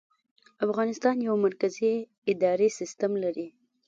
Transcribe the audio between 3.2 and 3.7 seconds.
لري